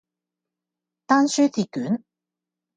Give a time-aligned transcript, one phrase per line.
[1.05, 2.03] 丹書鐵券